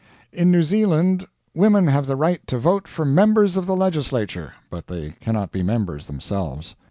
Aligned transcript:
In 0.33 0.49
New 0.49 0.63
Zealand 0.63 1.27
women 1.53 1.85
have 1.85 2.07
the 2.07 2.15
right 2.15 2.41
to 2.47 2.57
vote 2.57 2.87
for 2.87 3.05
members 3.05 3.55
of 3.55 3.67
the 3.67 3.75
legislature, 3.75 4.53
but 4.71 4.87
they 4.87 5.11
cannot 5.21 5.51
be 5.51 5.61
members 5.61 6.07
themselves. 6.07 6.75